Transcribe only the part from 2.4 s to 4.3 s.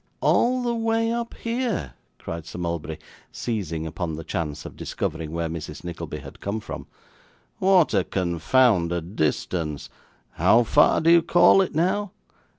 Sir Mulberry, seizing upon the